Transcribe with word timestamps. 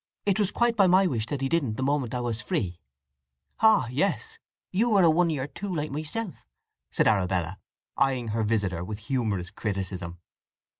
"It 0.25 0.39
was 0.39 0.49
quite 0.49 0.75
by 0.75 0.87
my 0.87 1.05
wish 1.05 1.27
that 1.27 1.41
he 1.41 1.47
didn't 1.47 1.77
the 1.77 1.83
moment 1.83 2.15
I 2.15 2.21
was 2.21 2.41
free." 2.41 2.79
"Ah, 3.59 3.87
yes—you 3.91 4.95
are 4.95 5.03
a 5.03 5.11
oneyer 5.11 5.45
too, 5.45 5.71
like 5.75 5.91
myself," 5.91 6.43
said 6.89 7.07
Arabella, 7.07 7.59
eyeing 7.95 8.29
her 8.29 8.41
visitor 8.43 8.83
with 8.83 8.97
humorous 8.97 9.51
criticism. 9.51 10.17